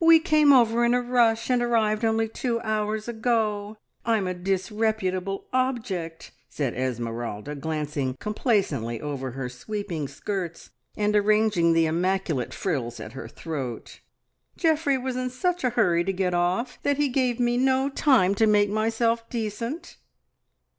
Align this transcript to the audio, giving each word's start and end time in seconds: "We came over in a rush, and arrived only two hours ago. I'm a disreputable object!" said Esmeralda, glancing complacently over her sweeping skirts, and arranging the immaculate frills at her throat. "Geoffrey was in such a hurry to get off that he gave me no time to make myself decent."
"We 0.00 0.20
came 0.20 0.52
over 0.52 0.84
in 0.84 0.92
a 0.92 1.00
rush, 1.00 1.48
and 1.48 1.62
arrived 1.62 2.04
only 2.04 2.28
two 2.28 2.60
hours 2.60 3.08
ago. 3.08 3.78
I'm 4.04 4.26
a 4.26 4.34
disreputable 4.34 5.46
object!" 5.50 6.30
said 6.50 6.74
Esmeralda, 6.74 7.54
glancing 7.54 8.18
complacently 8.20 9.00
over 9.00 9.30
her 9.30 9.48
sweeping 9.48 10.08
skirts, 10.08 10.68
and 10.94 11.16
arranging 11.16 11.72
the 11.72 11.86
immaculate 11.86 12.52
frills 12.52 13.00
at 13.00 13.12
her 13.14 13.28
throat. 13.28 14.00
"Geoffrey 14.58 14.98
was 14.98 15.16
in 15.16 15.30
such 15.30 15.64
a 15.64 15.70
hurry 15.70 16.04
to 16.04 16.12
get 16.12 16.34
off 16.34 16.78
that 16.82 16.98
he 16.98 17.08
gave 17.08 17.40
me 17.40 17.56
no 17.56 17.88
time 17.88 18.34
to 18.34 18.46
make 18.46 18.68
myself 18.68 19.26
decent." 19.30 19.96